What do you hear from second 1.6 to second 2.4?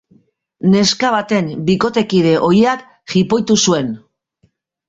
bikotekide